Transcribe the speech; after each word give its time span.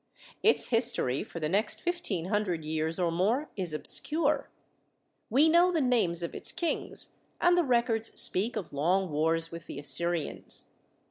Its 0.41 0.69
history 0.69 1.21
for 1.23 1.39
the 1.39 1.47
next 1.47 1.79
fifteen 1.79 2.25
hundred 2.25 2.65
years 2.65 2.97
or 2.97 3.11
more 3.11 3.51
is 3.55 3.71
ob 3.71 3.83
scure. 3.83 4.45
We 5.29 5.47
know 5.47 5.71
the 5.71 5.79
names 5.79 6.23
of 6.23 6.33
its 6.33 6.51
kings, 6.51 7.13
and 7.39 7.55
the 7.55 7.63
records 7.63 8.19
speak 8.19 8.55
of 8.55 8.73
long 8.73 9.11
wars 9.11 9.51
with 9.51 9.67
the 9.67 9.77
Assyrians. 9.77 10.71